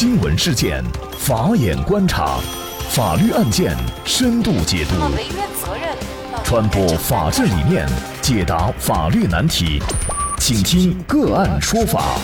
[0.00, 0.82] 新闻事件，
[1.18, 2.38] 法眼观察，
[2.88, 3.76] 法律案件
[4.06, 4.94] 深度解读，
[6.42, 7.86] 传播法治理念，
[8.22, 9.78] 解答法律难题，
[10.38, 12.18] 请听个案说法。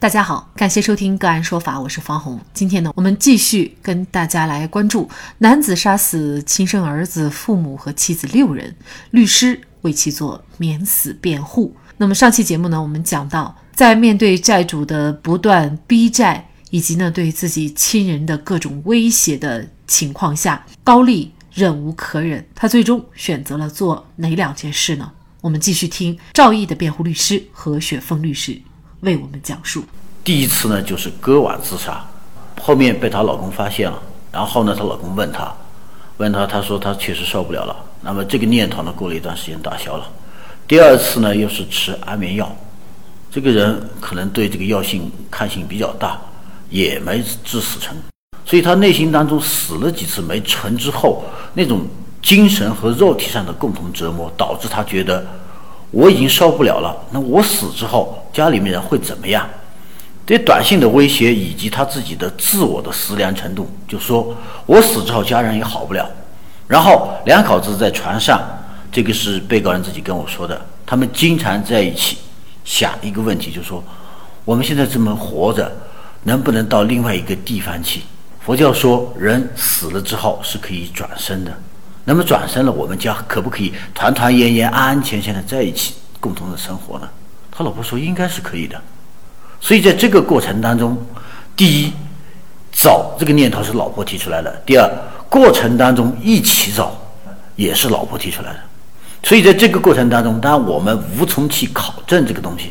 [0.00, 2.40] 大家好，感谢收听个案说法，我是方红。
[2.52, 8.74] 今天呢，我们继续跟大家来关注男子杀死亲生儿子、父母和妻子六人，
[9.12, 11.76] 律师为其做免死辩护。
[11.98, 25.12] 那么上期节目呢，我们讲到，在面对债主的不断逼债，以及呢对自己亲人的各种威胁的情况下，高丽忍无可忍，他最终选择了做哪两件事呢？
[25.40, 28.60] 我们继续听赵毅的辩护律师何雪峰律师。
[29.02, 29.84] 为我们讲述，
[30.24, 32.04] 第一次呢就是割腕自杀，
[32.60, 34.02] 后面被她老公发现了，
[34.32, 35.54] 然后呢她老公问她，
[36.16, 40.10] 问她，她说她确实受不了了，那么这个念头呢过了一段时间打消了。
[40.66, 42.52] 第二次呢又是吃安眠药，
[43.30, 46.18] 这个人可能对这个药性抗性比较大，
[46.70, 47.96] 也没治死成，
[48.44, 51.86] 所以他内心当中死了几次没成之后，那种
[52.22, 55.24] 精神和肉体上的共同折磨，导致他觉得。
[55.90, 59.48] 我已经受不了了，那我死之后，家里面人会怎么样？
[60.26, 66.06] 对短信的威胁以及他自己的自我的思量程度，就说我死之后家人也好不了。
[66.66, 68.38] 然后两口子在床上，
[68.92, 72.18] 这个是被告人自己跟我说的，他们经常在一起
[72.68, 73.82] 想一个问题，就是说
[74.44, 75.72] 我们现在这么活着，
[76.24, 78.02] 能不能到另外一个地方去？
[78.44, 81.58] 佛教说人死了之后是可以转生的。
[82.04, 87.08] 那么转生了，我们家可不可以团团圆圆、安安全全的在一起共同的生活呢？
[87.50, 88.78] 他老婆说应该是可以的。
[89.62, 90.94] 所以在这个过程当中，
[91.56, 91.92] 第一，
[92.70, 94.86] 找这个念头是老婆提出来的；第二，
[95.30, 96.92] 过程当中一起找
[97.56, 98.58] 也是老婆提出来的。
[99.22, 102.70] 所以在这个过程当中，当然我们无从去考证这个东西，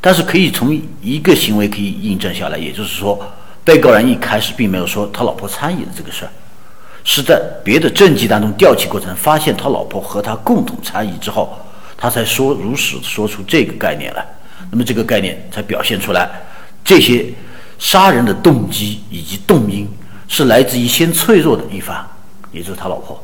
[0.00, 3.18] 但是可以从一个行为可以印证下来，也就是说，
[3.64, 6.30] 被告人一开始并没有说他老婆参与的这个事儿。
[7.08, 11.56] 是在别的证据当中调取过程，发现他老婆和他共同参与之后，
[11.96, 14.26] 他才说如实说出这个概念来。
[14.72, 16.28] 那么这个概念才表现出来，
[16.84, 17.24] 这些
[17.78, 19.88] 杀人的动机以及动因
[20.26, 22.04] 是来自于先脆弱的一方，
[22.50, 23.22] 也就是他老婆。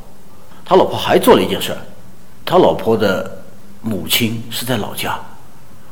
[0.64, 1.78] 他老婆还做了一件事儿，
[2.52, 3.38] 他老婆的
[3.80, 5.18] 母亲是在老家，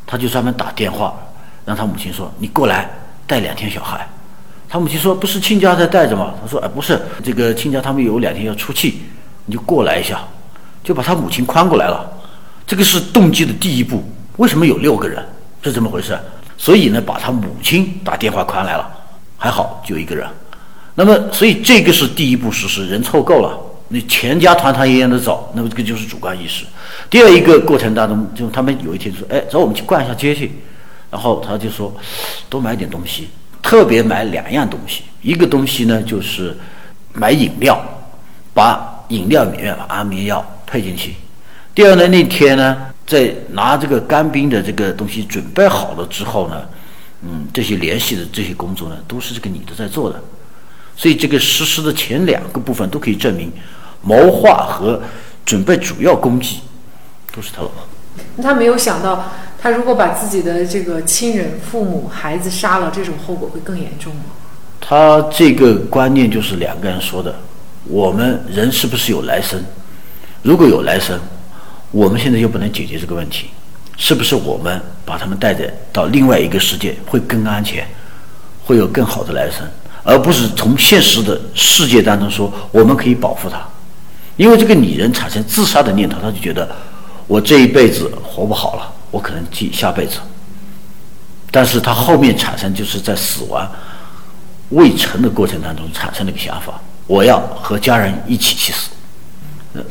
[0.07, 1.19] 他就专门打电话
[1.65, 2.91] 让他母亲说：“你过来
[3.27, 4.07] 带两天小孩。”
[4.69, 8.97] 他母亲说：“不是亲家在带着吗？”他说：“哎，不是，这个亲家他们有两天要出去，
[9.47, 10.21] 你就过来一下，
[10.85, 12.07] 就把他母亲宽过来了。
[12.67, 14.05] 这个是动机的第一步。
[14.37, 15.27] 为什么有六个人？
[15.63, 16.15] 是怎么回事。
[16.59, 18.87] 所以呢，把他母亲打电话宽来了，
[19.39, 20.29] 还好就一个人。
[20.95, 23.59] 那么，所以这个是第一步实施，人凑够了，
[23.93, 26.65] 你全家团团圆圆的走，那么这个就是主观意识。
[27.11, 30.53] 第二一个过程当中，就他们有一天说：‘哎，走，我们去逛一下街去。’
[31.11, 31.95] 然后他就说
[32.49, 33.29] ：‘多买点东西。’
[33.63, 36.57] 特别买两样东西，一个东西呢就是
[37.13, 37.79] 买饮料，
[38.55, 41.15] 把饮料里面把安眠药配进去。
[41.75, 46.63] 第二呢，那天呢在拿这个干冰的这个东西准备好了之后呢，
[47.23, 50.19] 嗯，这些联系的这些工作呢都是这个女的在做的，
[50.97, 53.53] 所以这个实施的前两个部分都可以证明
[54.03, 55.01] 谋划和
[55.45, 56.61] 准备主要攻击
[57.35, 58.43] 都是他老婆。
[58.43, 59.25] 他没有想到。
[59.63, 64.23] 他如果把自己的这个亲人、父母、孩子杀了，这种后果会更严重吗？
[64.81, 67.35] 他这个观念就是两个人说的：
[67.85, 69.63] 我们人是不是有来生？
[70.43, 71.21] 如果有来生，
[71.91, 73.51] 我们现在又不能解决这个问题，
[73.99, 77.87] 是不是我们把他们带着到另外一个世界会更安全，
[78.65, 79.61] 会有更好的来生，
[80.03, 83.63] 而不是从现实的世界当中说我们可以保护他？
[84.41, 86.67] 因为这个女人产生自杀的念头，她就觉得
[87.27, 88.91] 我这一辈子活不好了。
[89.11, 90.19] 我可能记下辈子，
[91.51, 93.71] 但是她后面产生就是在死亡
[94.71, 98.89] 未成的过程当中产生了一个想法，我要和家人一起去死。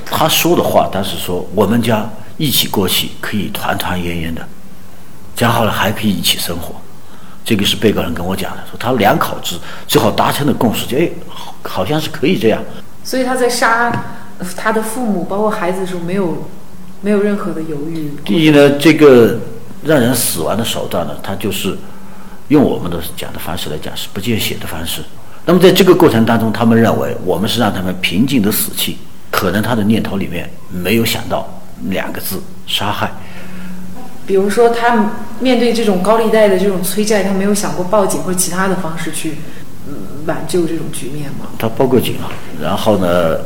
[0.04, 4.42] 他说的话当时说我们家一起过去可以团团圆圆的，
[5.36, 6.74] 讲好了还可以一起生活。
[7.46, 11.08] 这个是被告人跟我讲的，说他两口子最后达成的共识，就哎
[11.62, 12.60] 好像是可以这样。
[13.04, 13.92] 所以他在杀
[14.56, 16.50] 他的父母包括孩子的时候没有。
[17.02, 18.12] 没有任何的犹豫。
[18.26, 19.40] 第一呢，这个
[19.86, 21.78] 让人死亡的手段呢，他就是
[22.50, 25.02] 用我们的讲的方式来讲是不见血的方式。
[25.46, 28.98] 那么在这个过程当中，他们认为我们是让他们平静的死去，
[29.32, 31.48] 可能他的念头里面没有想到
[31.84, 33.10] 两个字杀害。
[34.28, 39.36] 比如说，他面对这种高利贷的这种催债，他没有想过报警或者其他的方式去
[40.26, 41.48] 挽救这种局面吗？
[41.58, 42.30] 他报过警了，
[42.62, 43.38] 然后呢，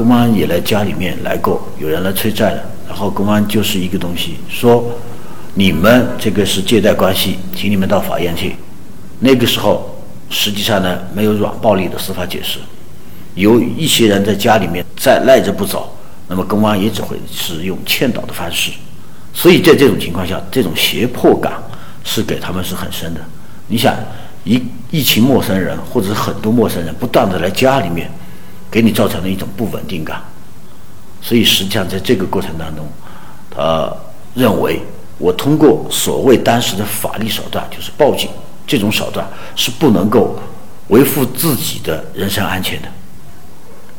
[0.00, 2.62] 公安也来家里面来过，有人来催债了。
[2.88, 4.82] 然后公安就是一个东西，说
[5.52, 8.56] 你们这个是借贷关系，请你们到法院去。
[9.18, 9.94] 那个时候，
[10.30, 12.58] 实际上呢，没有软暴力的司法解释，
[13.34, 15.94] 有一些人在家里面再赖着不走，
[16.28, 18.72] 那么公安也只会是用劝导的方式。
[19.34, 21.52] 所以在这种情况下，这种胁迫感
[22.04, 23.20] 是给他们是很深的。
[23.68, 23.94] 你想，
[24.44, 28.10] 一一群陌生人或者是很多陌生人不断的来家里面，
[28.70, 30.22] 给你造成了一种不稳定感。
[31.20, 32.86] 所以实际上在这个过程当中，
[33.50, 33.92] 他
[34.34, 34.80] 认为
[35.18, 38.30] 我通过所谓当时的法律手段，就是报警
[38.66, 39.26] 这种手段
[39.56, 40.38] 是不能够
[40.88, 42.88] 维护自己的人身安全的。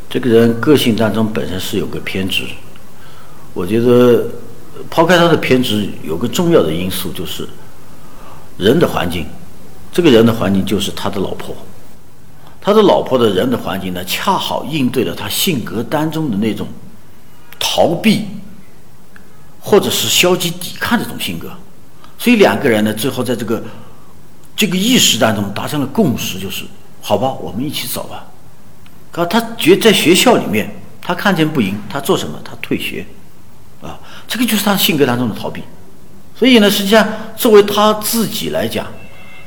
[0.10, 2.44] 这个人个性当中本身是有个偏执，
[3.54, 4.26] 我觉得。
[4.90, 7.48] 抛开他的偏执，有个重要的因素就是
[8.58, 9.28] 人的环境。
[9.92, 11.56] 这个人的环境就是他的老婆，
[12.62, 16.68] 他的老婆的人的环境呢，恰好应对了他性格当中的那种
[17.60, 18.28] 逃避
[19.60, 21.50] 或者是消极抵抗这种性格。
[22.18, 23.62] 所以两个人呢，最后在这个
[24.56, 26.64] 这个意识当中达成了共识，就是
[27.02, 28.28] 好吧，我们一起走吧。
[29.12, 32.40] 可他觉在学校里面，他看见不赢，他做什么？
[32.46, 33.06] 他退学。
[33.82, 35.64] 啊，这个就是他性格当中的逃避，
[36.38, 37.04] 所以呢，实际上
[37.36, 38.86] 作为他自己来讲，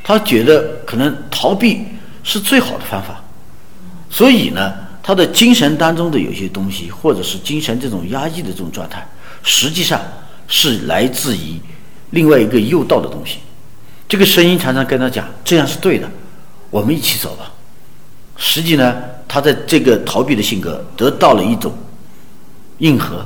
[0.02, 1.86] 他觉得可能逃避
[2.24, 3.22] 是最好的方法，
[4.10, 9.06] 所以呢，他的精神当中的有些东西，或者是精神这种压抑的这种状态，
[9.42, 10.00] 实际上
[10.48, 11.60] 是来自于
[12.10, 13.38] 另外一个诱导的东西。
[14.08, 16.10] 这个声音常常跟他讲，这样是对的，
[16.70, 17.52] 我们一起走吧。
[18.36, 18.96] 实际呢，
[19.28, 21.72] 他在这个逃避的性格得到了一种
[22.78, 23.24] 硬核。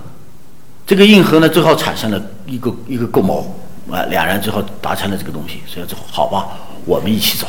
[0.86, 3.58] 这个硬核呢，最后产生了一个一个共谋
[3.90, 6.48] 啊，两人最后达成了这个东西，所以说好吧，
[6.84, 7.46] 我们一起走。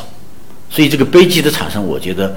[0.70, 2.34] 所以这个悲剧的产生，我觉得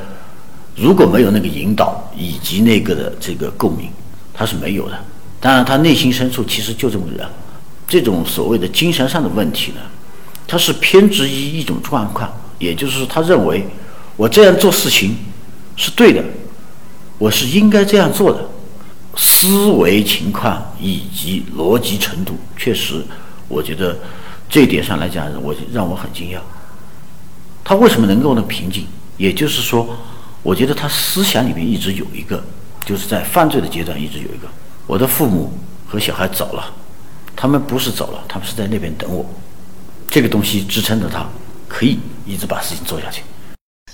[0.76, 3.88] 如果没有那个引导以及那个的这个共鸣，
[4.34, 5.00] 他是没有的。
[5.40, 7.26] 当然，他内心深处其实就这么人。
[7.88, 9.82] 这种所谓的精神上的问题呢，
[10.48, 12.28] 他是偏执于一种状况，
[12.58, 13.64] 也就是他认为
[14.16, 15.16] 我这样做事情
[15.76, 16.24] 是对的，
[17.20, 18.40] 我是应该这样做的。
[19.16, 23.04] 思维情况以及逻辑程度，确实，
[23.48, 23.96] 我觉得
[24.50, 26.40] 这一点上来讲，我让我很惊讶。
[27.64, 28.86] 他为什么能够那么平静？
[29.18, 29.96] 也就是说，
[30.42, 32.44] 我觉得他思想里面一直有一个，
[32.86, 34.48] 就是在犯罪的阶段一直有一个，
[34.86, 35.54] 我的父母
[35.88, 36.66] 和小孩走了，
[37.36, 39.26] 他们不是走了，他们是在那边等我。
[40.10, 41.26] 这个东西支撑着他，
[41.68, 43.24] 可以一直把事情做下去。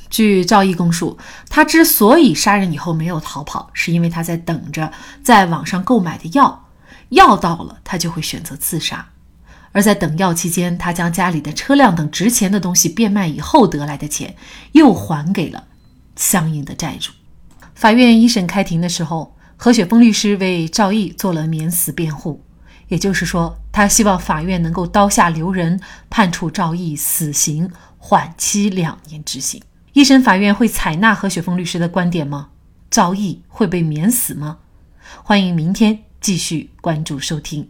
[0.10, 1.18] 据赵毅供述，
[1.50, 4.92] 他之所以杀人以后没有逃跑，是因为他在等着
[5.24, 6.66] 在网上购买的药，
[7.10, 9.10] 药到了他就会选择自杀。
[9.72, 14.36] 而在等药期间，他将家里的车辆等值钱的东西变卖以后得来的钱，
[14.72, 15.66] 又还给了
[16.16, 17.12] 相应的债主。
[17.76, 22.44] 法院一审开庭的时候，何雪峰律师为赵毅做了免死辩护，
[22.88, 25.80] 也就是说，他希望法院能够刀下留人，
[26.10, 29.62] 判处赵毅死刑，缓期两年执行。
[29.94, 32.50] 一审法院会采纳何雪峰律师的观点吗？
[32.90, 34.58] 赵毅会被免死吗？
[35.24, 37.70] 欢迎明天继续关注收听。